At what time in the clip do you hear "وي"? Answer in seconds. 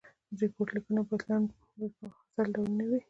1.77-1.87, 2.89-2.97